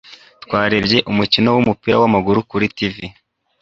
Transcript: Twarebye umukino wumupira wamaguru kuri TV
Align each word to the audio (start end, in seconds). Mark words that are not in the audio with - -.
Twarebye 0.43 0.97
umukino 1.11 1.47
wumupira 1.55 1.95
wamaguru 2.01 2.39
kuri 2.49 2.65
TV 2.77 2.95